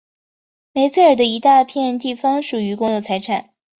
[0.73, 3.51] 梅费尔的一大片地方属于公有财产。